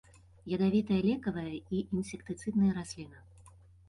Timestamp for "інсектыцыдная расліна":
1.97-3.21